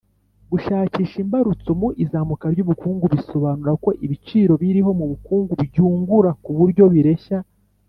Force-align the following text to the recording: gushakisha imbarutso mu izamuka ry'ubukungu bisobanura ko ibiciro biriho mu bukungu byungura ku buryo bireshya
gushakisha 0.51 1.15
imbarutso 1.23 1.69
mu 1.79 1.87
izamuka 2.03 2.45
ry'ubukungu 2.53 3.05
bisobanura 3.13 3.73
ko 3.83 3.89
ibiciro 4.05 4.53
biriho 4.61 4.91
mu 4.99 5.05
bukungu 5.11 5.51
byungura 5.67 6.29
ku 6.43 6.51
buryo 6.59 6.85
bireshya 6.93 7.37